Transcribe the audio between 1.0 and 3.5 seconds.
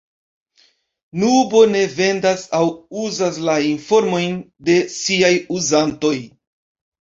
Nubo ne vendas aŭ uzas